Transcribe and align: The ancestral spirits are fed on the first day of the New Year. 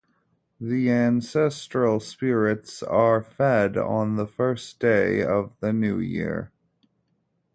The 0.59 0.89
ancestral 0.89 1.99
spirits 1.99 2.81
are 2.81 3.21
fed 3.21 3.77
on 3.77 4.15
the 4.15 4.25
first 4.25 4.79
day 4.79 5.21
of 5.23 5.53
the 5.59 5.71
New 5.71 5.99
Year. 5.99 6.51